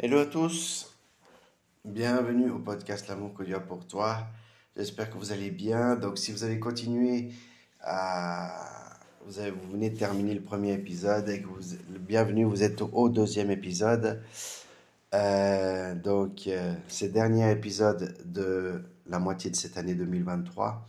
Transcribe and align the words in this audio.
Hello 0.00 0.20
à 0.20 0.26
tous, 0.26 0.94
bienvenue 1.84 2.50
au 2.50 2.60
podcast 2.60 3.08
L'amour 3.08 3.34
que 3.34 3.42
Dieu 3.42 3.56
a 3.56 3.60
pour 3.60 3.84
toi. 3.84 4.28
J'espère 4.76 5.10
que 5.10 5.18
vous 5.18 5.32
allez 5.32 5.50
bien. 5.50 5.96
Donc 5.96 6.18
si 6.18 6.30
vous 6.30 6.44
avez 6.44 6.60
continué 6.60 7.32
à... 7.80 8.94
Vous, 9.26 9.32
venez 9.72 9.90
de 9.90 9.98
terminer 9.98 10.34
le 10.34 10.40
premier 10.40 10.72
épisode 10.72 11.28
et 11.28 11.42
que. 11.42 11.48
Bienvenue, 11.98 12.44
vous 12.44 12.62
êtes 12.62 12.80
au 12.80 13.08
deuxième 13.08 13.50
épisode. 13.50 14.22
Euh, 15.14 15.96
donc 15.96 16.46
euh, 16.46 16.74
c'est 16.86 17.06
le 17.08 17.12
dernier 17.14 17.50
épisode 17.50 18.16
de 18.24 18.84
la 19.08 19.18
moitié 19.18 19.50
de 19.50 19.56
cette 19.56 19.78
année 19.78 19.96
2023. 19.96 20.86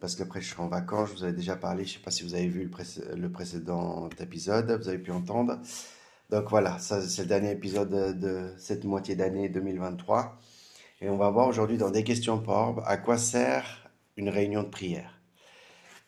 Parce 0.00 0.16
qu'après 0.16 0.42
je 0.42 0.50
serai 0.50 0.62
en 0.62 0.68
vacances, 0.68 1.08
je 1.08 1.14
vous 1.14 1.24
avais 1.24 1.32
déjà 1.32 1.56
parlé, 1.56 1.86
je 1.86 1.92
ne 1.92 1.94
sais 1.94 2.04
pas 2.04 2.10
si 2.10 2.24
vous 2.24 2.34
avez 2.34 2.48
vu 2.48 2.64
le, 2.64 3.16
le 3.16 3.32
précédent 3.32 4.06
épisode, 4.20 4.70
vous 4.70 4.88
avez 4.88 4.98
pu 4.98 5.12
entendre. 5.12 5.58
Donc 6.32 6.48
voilà, 6.48 6.78
c'est 6.78 7.18
le 7.18 7.26
dernier 7.26 7.50
épisode 7.50 7.90
de, 8.18 8.54
cette 8.56 8.84
moitié 8.84 9.14
d'année 9.14 9.50
2023. 9.50 10.40
Et 11.02 11.10
on 11.10 11.18
va 11.18 11.28
voir 11.28 11.46
aujourd'hui 11.46 11.76
dans 11.76 11.90
des 11.90 12.04
questions 12.04 12.40
pour 12.40 12.80
à 12.86 12.96
quoi 12.96 13.18
sert 13.18 13.90
une 14.16 14.30
réunion 14.30 14.62
de 14.62 14.68
prière. 14.68 15.20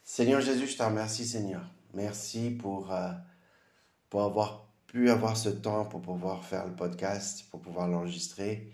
Seigneur 0.03 0.41
Jésus, 0.41 0.67
je 0.67 0.79
te 0.79 0.83
remercie 0.83 1.27
Seigneur. 1.27 1.71
Merci 1.93 2.49
pour, 2.49 2.91
euh, 2.91 3.11
pour 4.09 4.23
avoir 4.23 4.67
pu 4.87 5.11
avoir 5.11 5.37
ce 5.37 5.51
temps 5.51 5.85
pour 5.85 6.01
pouvoir 6.01 6.43
faire 6.43 6.67
le 6.69 6.75
podcast, 6.75 7.45
pour 7.51 7.61
pouvoir 7.61 7.87
l'enregistrer. 7.87 8.73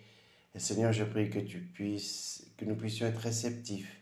Et 0.55 0.61
Seigneur, 0.61 0.93
je 0.93 1.03
prie 1.03 1.31
que 1.31 1.41
tu 1.41 1.59
puisses, 1.59 2.47
que 2.59 2.65
nous 2.65 2.77
puissions 2.77 3.09
être 3.09 3.19
réceptifs 3.19 4.01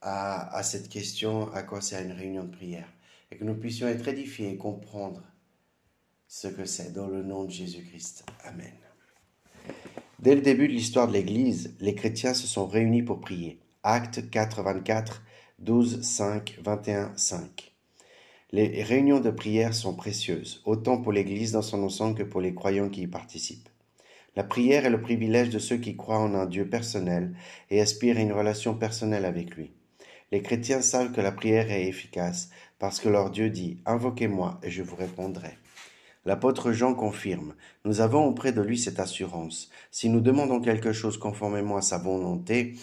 à, 0.00 0.52
à 0.52 0.64
cette 0.64 0.88
question, 0.88 1.48
à 1.52 1.62
quoi 1.62 1.80
sert 1.80 2.02
une 2.02 2.10
réunion 2.10 2.42
de 2.42 2.50
prière. 2.50 2.88
Et 3.30 3.36
que 3.36 3.44
nous 3.44 3.54
puissions 3.54 3.86
être 3.86 4.08
édifiés 4.08 4.50
et 4.50 4.56
comprendre 4.56 5.22
ce 6.34 6.48
que 6.48 6.64
c'est 6.64 6.94
dans 6.94 7.08
le 7.08 7.22
nom 7.22 7.44
de 7.44 7.50
Jésus-Christ. 7.50 8.24
Amen. 8.44 8.72
Dès 10.18 10.34
le 10.34 10.40
début 10.40 10.66
de 10.66 10.72
l'histoire 10.72 11.06
de 11.06 11.12
l'Église, 11.12 11.76
les 11.78 11.94
chrétiens 11.94 12.32
se 12.32 12.46
sont 12.46 12.66
réunis 12.66 13.02
pour 13.02 13.20
prier. 13.20 13.60
Actes 13.82 14.30
4, 14.30 14.62
24, 14.62 15.22
12, 15.58 16.00
5, 16.00 16.58
21, 16.64 17.12
5. 17.16 17.74
Les 18.50 18.82
réunions 18.82 19.20
de 19.20 19.30
prière 19.30 19.74
sont 19.74 19.94
précieuses, 19.94 20.62
autant 20.64 20.96
pour 20.96 21.12
l'Église 21.12 21.52
dans 21.52 21.60
son 21.60 21.82
ensemble 21.82 22.16
que 22.16 22.22
pour 22.22 22.40
les 22.40 22.54
croyants 22.54 22.88
qui 22.88 23.02
y 23.02 23.06
participent. 23.06 23.68
La 24.34 24.42
prière 24.42 24.86
est 24.86 24.90
le 24.90 25.02
privilège 25.02 25.50
de 25.50 25.58
ceux 25.58 25.76
qui 25.76 25.96
croient 25.96 26.18
en 26.18 26.34
un 26.34 26.46
Dieu 26.46 26.66
personnel 26.66 27.36
et 27.68 27.82
aspirent 27.82 28.16
à 28.16 28.22
une 28.22 28.32
relation 28.32 28.74
personnelle 28.74 29.26
avec 29.26 29.54
lui. 29.54 29.72
Les 30.30 30.40
chrétiens 30.40 30.80
savent 30.80 31.12
que 31.12 31.20
la 31.20 31.32
prière 31.32 31.70
est 31.70 31.88
efficace 31.88 32.48
parce 32.78 33.00
que 33.00 33.10
leur 33.10 33.28
Dieu 33.28 33.50
dit 33.50 33.82
Invoquez-moi 33.84 34.60
et 34.62 34.70
je 34.70 34.82
vous 34.82 34.96
répondrai. 34.96 35.58
L'apôtre 36.24 36.70
Jean 36.70 36.94
confirme, 36.94 37.54
Nous 37.84 38.00
avons 38.00 38.24
auprès 38.26 38.52
de 38.52 38.62
lui 38.62 38.78
cette 38.78 39.00
assurance. 39.00 39.70
Si 39.90 40.08
nous 40.08 40.20
demandons 40.20 40.60
quelque 40.60 40.92
chose 40.92 41.18
conformément 41.18 41.76
à 41.76 41.82
sa 41.82 41.98
volonté, 41.98 42.74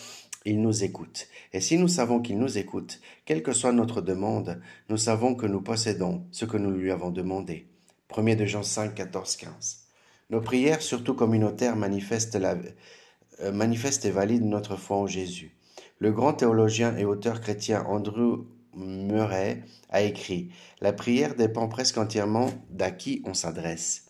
il 0.45 0.61
nous 0.61 0.83
écoute. 0.83 1.27
Et 1.53 1.61
si 1.61 1.77
nous 1.77 1.87
savons 1.87 2.21
qu'il 2.21 2.37
nous 2.37 2.57
écoute, 2.57 2.99
quelle 3.25 3.43
que 3.43 3.53
soit 3.53 3.71
notre 3.71 4.01
demande, 4.01 4.59
nous 4.89 4.97
savons 4.97 5.35
que 5.35 5.45
nous 5.45 5.61
possédons 5.61 6.25
ce 6.31 6.45
que 6.45 6.57
nous 6.57 6.71
lui 6.71 6.91
avons 6.91 7.11
demandé. 7.11 7.67
1 8.15 8.35
de 8.35 8.45
Jean 8.45 8.63
5, 8.63 8.93
14, 8.95 9.35
15. 9.37 9.85
Nos 10.31 10.41
prières, 10.41 10.81
surtout 10.81 11.13
communautaires, 11.13 11.75
manifestent, 11.75 12.35
euh, 12.35 13.51
manifestent 13.51 14.05
et 14.05 14.11
valident 14.11 14.49
notre 14.49 14.75
foi 14.75 14.97
en 14.97 15.07
Jésus. 15.07 15.55
Le 15.99 16.11
grand 16.11 16.33
théologien 16.33 16.97
et 16.97 17.05
auteur 17.05 17.41
chrétien 17.41 17.85
Andrew 17.85 18.45
Murray 18.75 19.63
a 19.89 20.01
écrit 20.01 20.49
La 20.81 20.93
prière 20.93 21.35
dépend 21.35 21.67
presque 21.67 21.97
entièrement 21.97 22.49
d'à 22.69 22.91
qui 22.91 23.21
on 23.25 23.33
s'adresse. 23.33 24.05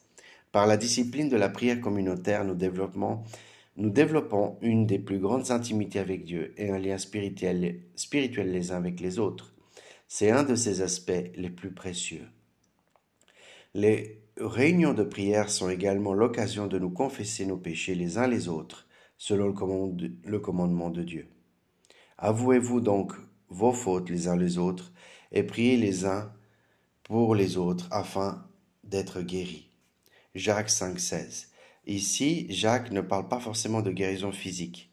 Par 0.52 0.68
la 0.68 0.78
discipline 0.78 1.30
de 1.30 1.38
la 1.38 1.50
prière 1.50 1.80
communautaire, 1.80 2.44
nous 2.44 2.56
développons, 2.56 3.24
une 4.62 4.86
des 4.86 5.00
plus 5.00 5.20
grandes 5.20 5.52
intimités 5.52 6.00
avec 6.00 6.26
Dieu 6.26 6.54
et 6.58 6.70
un 6.70 6.80
lien 6.80 6.98
spirituel, 6.98 7.82
les 8.52 8.72
uns 8.72 8.78
avec 8.78 9.00
les 9.00 9.20
autres. 9.20 9.54
C'est 10.08 10.32
un 10.32 10.44
de 10.44 10.56
ces 10.56 10.82
aspects 10.82 11.32
les 11.36 11.52
plus 11.52 11.72
précieux. 11.72 12.28
Les 13.76 14.24
réunions 14.38 14.94
de 14.94 15.04
prière 15.04 15.52
sont 15.52 15.70
également 15.70 16.14
l'occasion 16.14 16.66
de 16.66 16.80
nous 16.80 16.90
confesser 16.90 17.46
nos 17.46 17.58
péchés 17.58 17.94
les 17.94 18.18
uns 18.18 18.28
les 18.28 18.48
autres, 18.48 18.88
selon 19.18 19.54
le 20.26 20.40
commandement 20.40 20.90
de 20.90 21.04
Dieu. 21.04 21.28
Avouez-vous 22.18 22.82
donc 22.82 23.14
vos 23.50 23.74
fautes 23.74 24.10
les 24.10 24.28
uns 24.28 24.36
les 24.38 24.58
autres, 24.58 24.92
et 25.32 25.44
priez 25.44 25.78
les 25.78 26.06
uns 26.06 26.32
pour 27.04 27.36
les 27.36 27.58
autres 27.58 27.88
afin 27.92 28.46
d'être 28.84 29.22
guéris. 29.22 29.68
Jacques 30.36 30.70
5,16. 30.70 31.48
Ici, 31.86 32.46
Jacques 32.50 32.92
ne 32.92 33.02
parle 33.02 33.28
pas 33.28 33.40
forcément 33.40 33.82
de 33.82 33.92
guérison 33.92 34.32
physique, 34.32 34.92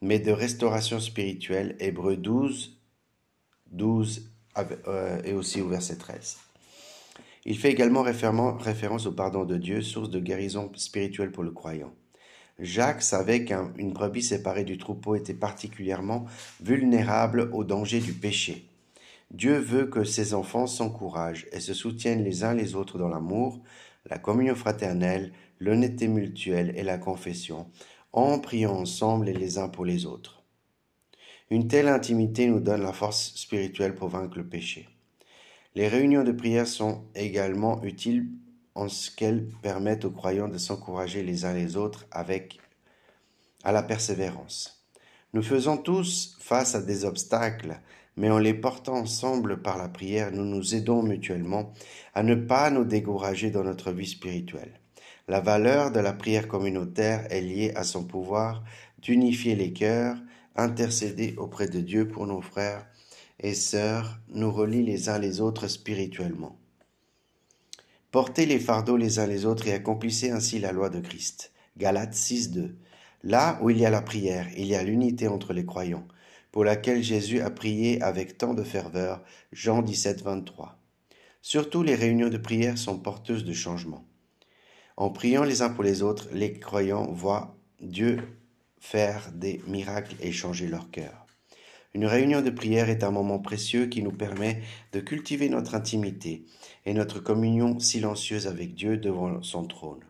mais 0.00 0.18
de 0.18 0.32
restauration 0.32 1.00
spirituelle. 1.00 1.76
Hébreu 1.78 2.16
12, 2.16 2.78
12 3.72 4.30
euh, 4.56 5.22
et 5.22 5.32
aussi 5.32 5.60
au 5.60 5.68
verset 5.68 5.96
13. 5.96 6.38
Il 7.44 7.58
fait 7.58 7.70
également 7.70 8.02
référence 8.02 9.06
au 9.06 9.12
pardon 9.12 9.44
de 9.44 9.56
Dieu, 9.56 9.82
source 9.82 10.10
de 10.10 10.20
guérison 10.20 10.70
spirituelle 10.74 11.32
pour 11.32 11.42
le 11.42 11.50
croyant. 11.50 11.92
Jacques 12.60 13.02
savait 13.02 13.44
qu'une 13.44 13.92
brebis 13.92 14.22
séparée 14.22 14.64
du 14.64 14.76
troupeau 14.76 15.14
était 15.14 15.34
particulièrement 15.34 16.26
vulnérable 16.62 17.50
au 17.52 17.64
danger 17.64 18.00
du 18.00 18.12
péché. 18.12 18.66
Dieu 19.30 19.56
veut 19.56 19.86
que 19.86 20.04
ses 20.04 20.34
enfants 20.34 20.66
s'encouragent 20.66 21.46
et 21.52 21.60
se 21.60 21.72
soutiennent 21.72 22.24
les 22.24 22.44
uns 22.44 22.54
les 22.54 22.74
autres 22.74 22.98
dans 22.98 23.08
l'amour, 23.08 23.60
la 24.06 24.18
communion 24.18 24.54
fraternelle, 24.54 25.32
l'honnêteté 25.58 26.08
mutuelle 26.08 26.72
et 26.76 26.82
la 26.82 26.98
confession, 26.98 27.66
en 28.12 28.38
priant 28.38 28.74
ensemble 28.74 29.28
et 29.28 29.34
les 29.34 29.58
uns 29.58 29.68
pour 29.68 29.84
les 29.84 30.04
autres. 30.04 30.42
Une 31.50 31.68
telle 31.68 31.88
intimité 31.88 32.46
nous 32.46 32.60
donne 32.60 32.82
la 32.82 32.92
force 32.92 33.34
spirituelle 33.36 33.94
pour 33.94 34.08
vaincre 34.08 34.36
le 34.36 34.46
péché. 34.46 34.88
Les 35.74 35.88
réunions 35.88 36.24
de 36.24 36.32
prière 36.32 36.66
sont 36.66 37.04
également 37.14 37.82
utiles 37.84 38.28
qu'elles 39.16 39.46
permettent 39.62 40.04
aux 40.04 40.10
croyants 40.10 40.48
de 40.48 40.58
s'encourager 40.58 41.22
les 41.22 41.44
uns 41.44 41.52
les 41.52 41.76
autres 41.76 42.06
avec 42.10 42.58
à 43.64 43.72
la 43.72 43.82
persévérance. 43.82 44.86
Nous 45.32 45.42
faisons 45.42 45.76
tous 45.76 46.36
face 46.40 46.74
à 46.74 46.82
des 46.82 47.04
obstacles, 47.04 47.80
mais 48.16 48.30
en 48.30 48.38
les 48.38 48.54
portant 48.54 48.96
ensemble 48.96 49.62
par 49.62 49.78
la 49.78 49.88
prière, 49.88 50.32
nous 50.32 50.44
nous 50.44 50.74
aidons 50.74 51.02
mutuellement 51.02 51.72
à 52.14 52.22
ne 52.22 52.34
pas 52.34 52.70
nous 52.70 52.84
décourager 52.84 53.50
dans 53.50 53.64
notre 53.64 53.92
vie 53.92 54.08
spirituelle. 54.08 54.80
La 55.28 55.40
valeur 55.40 55.92
de 55.92 56.00
la 56.00 56.12
prière 56.12 56.48
communautaire 56.48 57.26
est 57.30 57.40
liée 57.40 57.72
à 57.76 57.84
son 57.84 58.04
pouvoir 58.04 58.64
d'unifier 58.98 59.54
les 59.54 59.72
cœurs, 59.72 60.16
intercéder 60.56 61.34
auprès 61.38 61.68
de 61.68 61.80
Dieu 61.80 62.08
pour 62.08 62.26
nos 62.26 62.40
frères 62.40 62.86
et 63.38 63.54
sœurs, 63.54 64.18
nous 64.28 64.52
relie 64.52 64.82
les 64.82 65.08
uns 65.08 65.18
les 65.18 65.40
autres 65.40 65.68
spirituellement. 65.68 66.58
Portez 68.10 68.44
les 68.44 68.58
fardeaux 68.58 68.96
les 68.96 69.20
uns 69.20 69.26
les 69.26 69.46
autres 69.46 69.68
et 69.68 69.72
accomplissez 69.72 70.32
ainsi 70.32 70.58
la 70.58 70.72
loi 70.72 70.90
de 70.90 70.98
Christ. 70.98 71.52
Galates 71.76 72.14
6.2. 72.14 72.74
Là 73.22 73.56
où 73.62 73.70
il 73.70 73.78
y 73.78 73.86
a 73.86 73.90
la 73.90 74.02
prière, 74.02 74.48
il 74.56 74.66
y 74.66 74.74
a 74.74 74.82
l'unité 74.82 75.28
entre 75.28 75.52
les 75.52 75.64
croyants, 75.64 76.08
pour 76.50 76.64
laquelle 76.64 77.04
Jésus 77.04 77.40
a 77.40 77.50
prié 77.50 78.02
avec 78.02 78.36
tant 78.36 78.52
de 78.52 78.64
ferveur. 78.64 79.22
Jean 79.52 79.80
17, 79.80 80.22
23. 80.22 80.76
Surtout 81.40 81.84
les 81.84 81.94
réunions 81.94 82.30
de 82.30 82.36
prière 82.36 82.78
sont 82.78 82.98
porteuses 82.98 83.44
de 83.44 83.52
changement. 83.52 84.04
En 84.96 85.10
priant 85.10 85.44
les 85.44 85.62
uns 85.62 85.70
pour 85.70 85.84
les 85.84 86.02
autres, 86.02 86.26
les 86.32 86.58
croyants 86.58 87.12
voient 87.12 87.56
Dieu 87.80 88.18
faire 88.80 89.30
des 89.32 89.62
miracles 89.68 90.16
et 90.20 90.32
changer 90.32 90.66
leur 90.66 90.90
cœur. 90.90 91.29
Une 91.92 92.06
réunion 92.06 92.40
de 92.40 92.50
prière 92.50 92.88
est 92.88 93.02
un 93.02 93.10
moment 93.10 93.40
précieux 93.40 93.86
qui 93.86 94.02
nous 94.02 94.12
permet 94.12 94.62
de 94.92 95.00
cultiver 95.00 95.48
notre 95.48 95.74
intimité 95.74 96.44
et 96.86 96.94
notre 96.94 97.18
communion 97.18 97.80
silencieuse 97.80 98.46
avec 98.46 98.74
Dieu 98.74 98.96
devant 98.96 99.42
son 99.42 99.64
trône. 99.64 100.04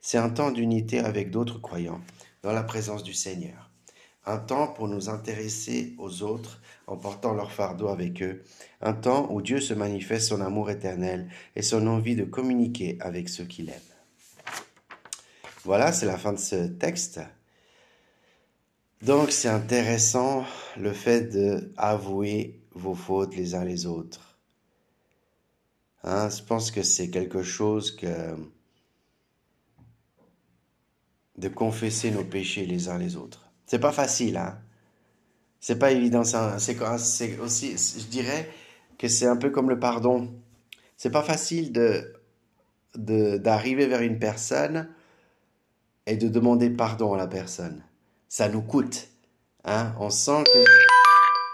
C'est 0.00 0.18
un 0.18 0.30
temps 0.30 0.50
d'unité 0.50 1.00
avec 1.00 1.30
d'autres 1.30 1.60
croyants 1.60 2.00
dans 2.42 2.52
la 2.52 2.62
présence 2.62 3.02
du 3.02 3.12
Seigneur. 3.12 3.70
Un 4.24 4.38
temps 4.38 4.68
pour 4.68 4.88
nous 4.88 5.08
intéresser 5.10 5.94
aux 5.98 6.22
autres 6.22 6.62
en 6.86 6.96
portant 6.96 7.34
leur 7.34 7.52
fardeau 7.52 7.88
avec 7.88 8.22
eux. 8.22 8.42
Un 8.80 8.94
temps 8.94 9.30
où 9.30 9.42
Dieu 9.42 9.60
se 9.60 9.74
manifeste 9.74 10.28
son 10.28 10.40
amour 10.40 10.70
éternel 10.70 11.28
et 11.56 11.62
son 11.62 11.86
envie 11.86 12.16
de 12.16 12.24
communiquer 12.24 12.96
avec 13.00 13.28
ceux 13.28 13.44
qu'il 13.44 13.68
aime. 13.68 13.76
Voilà, 15.64 15.92
c'est 15.92 16.06
la 16.06 16.16
fin 16.16 16.32
de 16.32 16.38
ce 16.38 16.66
texte. 16.66 17.20
Donc 19.02 19.30
c'est 19.30 19.48
intéressant 19.48 20.44
le 20.76 20.92
fait 20.92 21.32
de 21.32 21.72
avouer 21.76 22.60
vos 22.72 22.94
fautes 22.94 23.36
les 23.36 23.54
uns 23.54 23.64
les 23.64 23.86
autres. 23.86 24.38
Hein, 26.02 26.28
je 26.30 26.42
pense 26.42 26.70
que 26.70 26.82
c'est 26.82 27.10
quelque 27.10 27.42
chose 27.42 27.94
que 27.94 28.34
de 31.36 31.48
confesser 31.48 32.10
nos 32.10 32.24
péchés 32.24 32.66
les 32.66 32.88
uns 32.88 32.98
les 32.98 33.16
autres. 33.16 33.50
C'est 33.66 33.78
pas 33.78 33.92
facile, 33.92 34.36
hein. 34.36 34.58
C'est 35.60 35.78
pas 35.78 35.90
évident. 35.90 36.22
C'est 36.24 37.38
aussi, 37.40 37.72
je 37.72 38.06
dirais 38.06 38.48
que 38.96 39.08
c'est 39.08 39.26
un 39.26 39.36
peu 39.36 39.50
comme 39.50 39.68
le 39.68 39.78
pardon. 39.78 40.32
C'est 40.96 41.10
pas 41.10 41.22
facile 41.22 41.72
de 41.72 42.14
d'arriver 42.94 43.86
vers 43.86 44.00
une 44.00 44.18
personne 44.18 44.88
et 46.06 46.16
de 46.16 46.28
demander 46.28 46.70
pardon 46.70 47.12
à 47.14 47.16
la 47.16 47.28
personne. 47.28 47.84
Ça 48.28 48.48
nous 48.48 48.62
coûte. 48.62 49.08
Hein? 49.64 49.94
On 49.98 50.10
sent 50.10 50.44
que... 50.44 50.64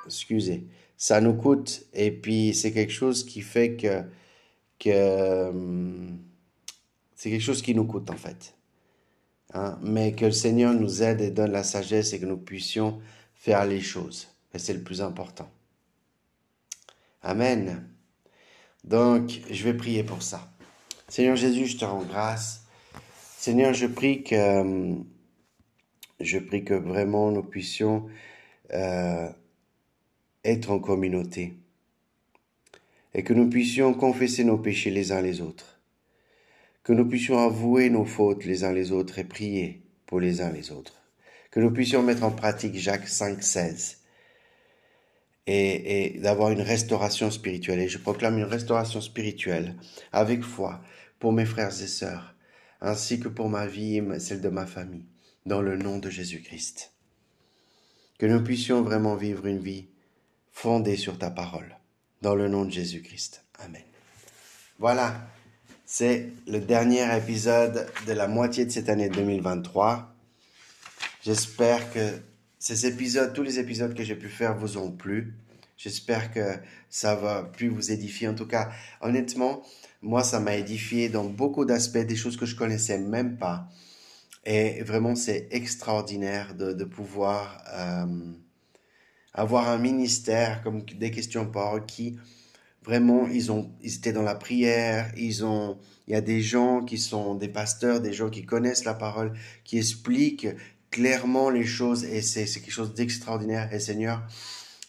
Excusez. 0.06 0.67
Ça 0.97 1.21
nous 1.21 1.35
coûte. 1.35 1.87
Et 1.93 2.11
puis, 2.11 2.55
c'est 2.55 2.73
quelque 2.73 2.93
chose 2.93 3.25
qui 3.25 3.43
fait 3.43 3.76
que... 3.76 4.03
que 4.79 5.49
hum, 5.49 6.19
c'est 7.15 7.31
quelque 7.31 7.43
chose 7.43 7.62
qui 7.62 7.75
nous 7.75 7.87
coûte, 7.87 8.11
en 8.11 8.17
fait. 8.17 8.55
Hein? 9.55 9.79
Mais 9.82 10.12
que 10.12 10.26
le 10.26 10.32
Seigneur 10.32 10.75
nous 10.75 11.03
aide 11.03 11.21
et 11.21 11.31
donne 11.31 11.53
la 11.53 11.62
sagesse 11.65 12.12
et 12.12 12.21
que 12.21 12.26
nous 12.26 12.37
puissions 12.37 13.00
faire 13.35 13.65
les 13.65 13.81
choses. 13.81 14.29
Et 14.53 14.59
c'est 14.59 14.75
le 14.75 14.82
plus 14.82 15.00
important. 15.00 15.49
Amen. 17.23 17.88
Donc, 18.85 19.41
je 19.50 19.65
vais 19.65 19.75
prier 19.75 20.05
pour 20.05 20.23
ça. 20.23 20.53
Seigneur 21.09 21.37
Jésus, 21.37 21.67
je 21.67 21.79
te 21.79 21.85
rends 21.85 22.03
grâce. 22.03 22.65
Seigneur, 23.38 23.73
je 23.73 23.87
prie 23.87 24.23
que, 24.23 24.97
je 26.20 26.38
prie 26.38 26.64
que 26.64 26.75
vraiment 26.75 27.31
nous 27.31 27.43
puissions 27.43 28.08
euh, 28.72 29.28
être 30.44 30.70
en 30.70 30.78
communauté 30.78 31.55
et 33.14 33.22
que 33.22 33.32
nous 33.32 33.49
puissions 33.49 33.94
confesser 33.94 34.44
nos 34.44 34.58
péchés 34.58 34.90
les 34.90 35.12
uns 35.12 35.22
les 35.22 35.40
autres, 35.40 35.81
que 36.82 36.93
nous 36.93 37.08
puissions 37.08 37.38
avouer 37.38 37.90
nos 37.90 38.05
fautes 38.05 38.44
les 38.44 38.64
uns 38.64 38.72
les 38.72 38.93
autres 38.93 39.19
et 39.19 39.25
prier 39.25 39.82
pour 40.06 40.20
les 40.20 40.40
uns 40.40 40.50
les 40.50 40.72
autres, 40.72 41.00
que 41.50 41.61
nous 41.61 41.70
puissions 41.70 42.02
mettre 42.02 42.25
en 42.25 42.31
pratique 42.31 42.75
Jacques 42.76 43.08
5, 43.08 43.43
16 43.43 44.05
et, 45.46 46.19
d'avoir 46.20 46.50
une 46.50 46.61
restauration 46.61 47.31
spirituelle. 47.31 47.81
Et 47.81 47.88
je 47.88 47.99
proclame 47.99 48.38
une 48.38 48.44
restauration 48.44 49.00
spirituelle 49.00 49.76
avec 50.12 50.43
foi 50.43 50.81
pour 51.19 51.32
mes 51.32 51.44
frères 51.44 51.82
et 51.82 51.87
sœurs, 51.87 52.34
ainsi 52.81 53.20
que 53.20 53.28
pour 53.28 53.49
ma 53.49 53.66
vie 53.66 53.99
et 53.99 54.20
celle 54.20 54.40
de 54.40 54.49
ma 54.49 54.66
famille, 54.66 55.06
dans 55.46 55.61
le 55.61 55.76
nom 55.76 55.99
de 55.99 56.11
Jésus-Christ. 56.11 56.93
Que 58.19 58.26
nous 58.26 58.43
puissions 58.43 58.82
vraiment 58.82 59.17
vivre 59.17 59.46
une 59.46 59.58
vie 59.58 59.88
fondée 60.52 60.96
sur 60.96 61.19
ta 61.19 61.31
parole, 61.31 61.76
dans 62.23 62.35
le 62.35 62.49
nom 62.49 62.64
de 62.64 62.70
Jésus-Christ. 62.70 63.44
Amen. 63.58 63.82
Voilà, 64.79 65.29
c'est 65.85 66.31
le 66.46 66.61
dernier 66.61 67.05
épisode 67.17 67.87
de 68.06 68.12
la 68.12 68.26
moitié 68.26 68.64
de 68.64 68.70
cette 68.70 68.88
année 68.88 69.08
2023. 69.08 70.14
J'espère 71.23 71.93
que 71.93 72.20
ces 72.58 72.87
épisodes, 72.87 73.32
tous 73.35 73.43
les 73.43 73.58
épisodes 73.58 73.94
que 73.94 74.02
j'ai 74.02 74.17
pu 74.17 74.29
faire 74.29 74.56
vous 74.56 74.79
ont 74.79 74.90
plu. 74.90 75.35
J'espère 75.76 76.32
que 76.32 76.58
ça 76.88 77.14
va 77.14 77.43
plus 77.43 77.69
vous 77.69 77.93
édifier. 77.93 78.29
En 78.29 78.35
tout 78.35 78.47
cas, 78.47 78.70
honnêtement, 79.00 79.62
moi, 80.00 80.25
ça 80.25 80.40
m'a 80.40 80.56
édifié 80.56 81.08
dans 81.08 81.25
beaucoup 81.25 81.64
d'aspects, 81.64 81.99
des 81.99 82.17
choses 82.17 82.37
que 82.37 82.47
je 82.47 82.56
connaissais 82.56 82.99
même 82.99 83.37
pas. 83.37 83.69
Et 84.44 84.82
vraiment, 84.82 85.14
c'est 85.14 85.49
extraordinaire 85.50 86.55
de, 86.55 86.85
pouvoir 86.85 87.62
euh, 87.75 88.32
avoir 89.32 89.69
un 89.69 89.79
ministère 89.79 90.62
comme 90.62 90.82
des 90.82 91.11
questions 91.11 91.46
par 91.46 91.85
qui 91.87 92.19
vraiment 92.85 93.26
ils 93.26 93.50
ont 93.50 93.73
ils 93.82 93.94
étaient 93.96 94.12
dans 94.12 94.23
la 94.23 94.35
prière, 94.35 95.11
ils 95.17 95.44
ont 95.44 95.79
il 96.06 96.12
y 96.12 96.17
a 96.17 96.20
des 96.20 96.43
gens 96.43 96.85
qui 96.85 96.99
sont 96.99 97.35
des 97.35 97.49
pasteurs, 97.49 98.00
des 98.00 98.12
gens 98.12 98.29
qui 98.29 98.44
connaissent 98.44 98.85
la 98.85 98.94
parole, 98.94 99.32
qui 99.64 99.79
expliquent 99.79 100.49
clairement 100.90 101.50
les 101.50 101.64
choses 101.64 102.05
et 102.05 102.23
c'est 102.23 102.44
quelque 102.44 102.70
chose 102.70 102.94
d'extraordinaire. 102.94 103.73
Et 103.73 103.81
Seigneur, 103.81 104.23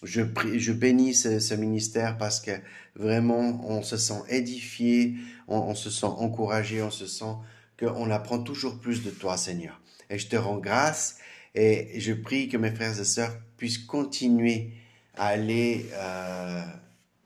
je, 0.03 0.21
je 0.57 0.71
bénis 0.73 1.15
ce, 1.15 1.53
ministère 1.55 2.17
parce 2.17 2.39
que 2.41 2.51
vraiment 2.95 3.61
on 3.67 3.81
se 3.81 3.97
sent 3.97 4.21
édifié, 4.29 5.15
on, 5.47 5.73
se 5.73 5.89
sent 5.89 6.05
encouragé, 6.05 6.81
on 6.81 6.91
se 6.91 7.07
sent 7.07 7.33
qu'on 7.79 8.09
apprend 8.09 8.39
toujours 8.39 8.79
plus 8.79 9.03
de 9.03 9.09
toi, 9.09 9.37
Seigneur. 9.37 9.79
Et 10.09 10.17
je 10.17 10.27
te 10.27 10.35
rends 10.35 10.57
grâce 10.57 11.17
et 11.55 11.99
je 11.99 12.13
prie 12.13 12.47
que 12.47 12.57
mes 12.57 12.71
frères 12.71 12.99
et 12.99 13.05
sœurs 13.05 13.35
puissent 13.57 13.79
continuer 13.79 14.71
à 15.15 15.27
aller, 15.27 15.85
euh, 15.93 16.61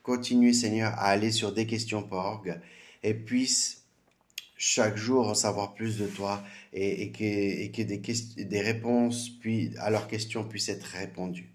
continuer, 0.03 0.53
Seigneur, 0.53 0.93
à 0.93 1.07
aller 1.07 1.31
sur 1.31 1.51
des 1.51 1.65
questions 1.65 2.07
et 3.03 3.13
puissent 3.13 3.83
chaque 4.57 4.97
jour 4.97 5.29
en 5.29 5.35
savoir 5.35 5.73
plus 5.73 5.97
de 5.97 6.05
toi 6.05 6.43
et, 6.73 7.11
que, 7.11 7.23
et 7.23 7.71
que 7.71 7.81
des, 7.81 8.01
des 8.43 8.61
réponses 8.61 9.29
puis, 9.29 9.73
à 9.79 9.89
leurs 9.89 10.07
questions 10.07 10.43
puissent 10.43 10.69
être 10.69 10.83
répondues. 10.83 11.49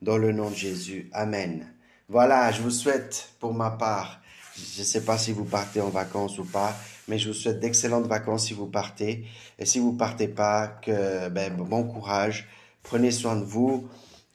Dans 0.00 0.16
le 0.16 0.30
nom 0.32 0.48
de 0.48 0.54
Jésus. 0.54 1.10
Amen. 1.12 1.66
Voilà, 2.08 2.52
je 2.52 2.62
vous 2.62 2.70
souhaite 2.70 3.32
pour 3.40 3.52
ma 3.52 3.70
part, 3.70 4.22
je 4.56 4.80
ne 4.80 4.84
sais 4.84 5.04
pas 5.04 5.18
si 5.18 5.32
vous 5.32 5.44
partez 5.44 5.80
en 5.80 5.90
vacances 5.90 6.38
ou 6.38 6.44
pas, 6.44 6.74
mais 7.08 7.18
je 7.18 7.28
vous 7.28 7.34
souhaite 7.34 7.60
d'excellentes 7.60 8.06
vacances 8.06 8.46
si 8.46 8.54
vous 8.54 8.66
partez. 8.66 9.24
Et 9.58 9.66
si 9.66 9.78
vous 9.78 9.92
partez 9.94 10.28
pas, 10.28 10.68
que 10.68 11.28
ben, 11.30 11.54
bon 11.56 11.84
courage, 11.84 12.48
prenez 12.82 13.10
soin 13.10 13.36
de 13.36 13.44
vous 13.44 13.88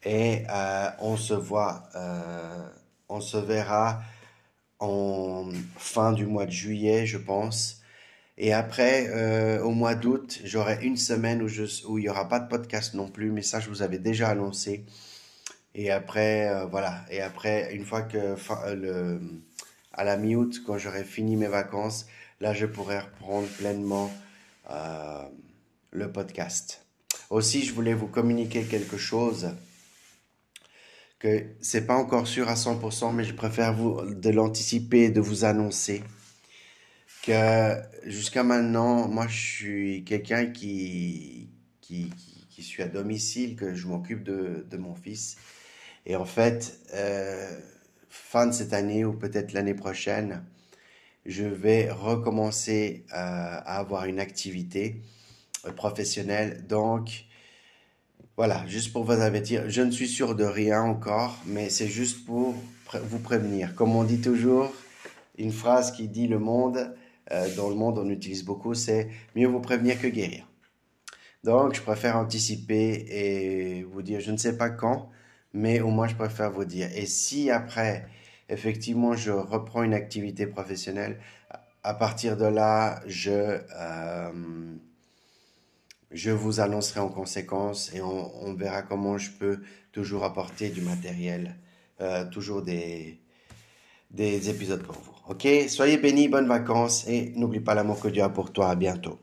et 0.04 0.44
euh, 0.50 0.90
on 1.00 1.18
se 1.18 1.34
voit, 1.34 1.84
euh, 1.96 2.68
on 3.10 3.22
se 3.22 3.38
verra 3.38 4.02
en 4.80 5.50
fin 5.78 6.12
du 6.12 6.26
mois 6.26 6.46
de 6.46 6.52
juillet, 6.52 7.06
je 7.06 7.18
pense. 7.18 7.82
Et 8.38 8.52
après, 8.52 9.08
euh, 9.10 9.64
au 9.64 9.72
mois 9.72 9.96
d'août, 9.96 10.42
j'aurai 10.44 10.80
une 10.84 10.98
semaine 10.98 11.42
où, 11.44 11.98
il 11.98 12.02
n'y 12.02 12.10
aura 12.10 12.28
pas 12.28 12.40
de 12.40 12.48
podcast 12.48 12.96
non 12.96 13.08
plus, 13.08 13.32
mais 13.32 13.44
ça, 13.44 13.60
je 13.60 13.70
vous 13.70 13.82
avais 13.84 14.00
déjà 14.00 14.30
annoncé. 14.30 14.86
Et 15.76 15.92
après, 15.92 16.66
voilà. 16.70 17.06
Et 17.10 17.22
après, 17.22 17.74
une 17.74 17.86
fois 17.86 18.04
que 18.04 18.36
à 19.94 20.04
la 20.04 20.18
mi-août, 20.18 20.62
quand 20.66 20.78
j'aurai 20.78 21.04
fini 21.04 21.36
mes 21.36 21.48
vacances, 21.48 22.08
là, 22.44 22.54
je 22.54 22.66
pourrai 22.66 23.00
reprendre 23.00 23.48
pleinement 23.48 24.12
euh, 24.70 25.24
le 25.92 26.12
podcast. 26.12 26.86
Aussi, 27.30 27.64
je 27.64 27.74
voulais 27.74 27.94
vous 27.94 28.08
communiquer 28.08 28.64
quelque 28.64 28.98
chose 28.98 29.52
que 31.20 31.46
c'est 31.62 31.88
pas 31.88 31.96
encore 31.96 32.28
sûr 32.28 32.50
à 32.50 32.56
100%, 32.56 33.14
mais 33.14 33.24
je 33.24 33.34
préfère 33.34 33.74
vous 33.74 34.14
de 34.14 34.30
l'anticiper, 34.30 35.10
de 35.10 35.22
vous 35.22 35.46
annoncer 35.46 36.04
que 37.22 37.82
jusqu'à 38.06 38.44
maintenant, 38.44 39.08
moi, 39.08 39.26
je 39.30 39.40
suis 39.40 40.04
quelqu'un 40.04 40.48
qui, 40.48 41.50
qui, 41.80 42.12
qui, 42.50 42.62
suis 42.62 42.84
à 42.84 42.90
domicile, 42.90 43.56
que 43.56 43.74
je 43.74 43.88
m'occupe 43.88 44.24
de, 44.24 44.66
de, 44.70 44.78
mon 44.78 44.96
fils. 44.96 45.38
Et 46.06 46.18
en 46.18 46.26
fait, 46.26 46.80
euh, 46.94 47.58
fin 48.10 48.48
de 48.48 48.52
cette 48.52 48.74
année 48.74 49.06
ou 49.06 49.14
peut-être 49.14 49.54
l'année 49.54 49.74
prochaine, 49.74 50.44
je 51.26 51.46
vais 51.46 51.90
recommencer 51.92 53.06
euh, 53.12 53.16
à 53.16 53.80
avoir 53.80 54.06
une 54.06 54.20
activité 54.20 55.02
euh, 55.66 55.72
professionnelle. 55.72 56.66
Donc, 56.68 57.26
voilà, 58.36 58.66
juste 58.68 58.92
pour 58.92 59.04
vous 59.04 59.12
avertir, 59.12 59.70
je 59.70 59.82
ne 59.82 59.92
suis 59.92 60.08
sûr 60.08 60.36
de 60.36 60.44
rien 60.44 60.82
encore, 60.82 61.38
mais 61.46 61.70
c'est 61.70 61.88
juste 61.88 62.26
pour 62.26 62.56
vous 62.94 63.20
prévenir. 63.20 63.76
Comme 63.76 63.96
on 63.96 64.04
dit 64.04 64.22
toujours, 64.22 64.74
une 65.38 65.52
phrase 65.52 65.92
qui 65.92 66.08
dit 66.08 66.28
le 66.28 66.40
monde 66.40 66.94
euh, 67.32 67.56
dans 67.56 67.70
le 67.70 67.76
monde 67.76 67.98
on 67.98 68.10
utilise 68.10 68.44
beaucoup, 68.44 68.74
c'est 68.74 69.10
mieux 69.36 69.48
vous 69.48 69.62
prévenir 69.62 70.00
que 70.00 70.08
guérir. 70.08 70.48
Donc, 71.44 71.76
je 71.76 71.82
préfère 71.82 72.18
anticiper 72.18 73.06
et 73.10 73.84
vous 73.84 74.02
dire, 74.02 74.20
je 74.20 74.32
ne 74.32 74.38
sais 74.38 74.58
pas 74.58 74.70
quand, 74.70 75.10
mais 75.54 75.82
au 75.82 75.90
moins 75.90 76.08
je 76.08 76.16
préfère 76.16 76.52
vous 76.52 76.66
dire. 76.66 76.90
Et 76.96 77.06
si 77.06 77.50
après, 77.50 78.08
effectivement, 78.50 79.16
je 79.16 79.32
reprends 79.32 79.84
une 79.84 79.94
activité 79.94 80.48
professionnelle, 80.48 81.20
à 81.84 81.94
partir 81.94 82.38
de 82.38 82.46
là, 82.46 83.02
je, 83.06 83.60
euh, 83.76 84.76
je 86.12 86.32
vous 86.32 86.60
annoncerai 86.60 87.02
en 87.02 87.10
conséquence 87.10 87.94
et 87.94 88.02
on, 88.02 88.54
verra 88.54 88.82
comment 88.82 89.18
je 89.18 89.32
peux 89.32 89.60
toujours 89.92 90.24
apporter 90.24 90.70
du 90.70 90.82
matériel, 90.82 91.56
euh, 92.00 92.26
toujours 92.30 92.62
des, 92.62 93.20
des 94.12 94.50
épisodes 94.50 94.84
pour 94.84 94.96
vous. 94.96 95.14
Ok? 95.28 95.48
Soyez 95.68 95.98
bénis, 95.98 96.30
bonnes 96.30 96.48
vacances 96.48 97.06
et 97.08 97.34
n'oublie 97.36 97.60
pas 97.60 97.74
l'amour 97.74 98.00
que 98.00 98.08
Dieu 98.08 98.24
a 98.24 98.30
pour 98.30 98.54
toi. 98.54 98.70
À 98.70 98.76
bientôt. 98.76 99.20